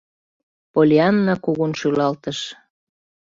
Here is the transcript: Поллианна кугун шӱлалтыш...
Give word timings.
Поллианна 0.73 1.33
кугун 1.43 1.71
шӱлалтыш... 1.79 2.39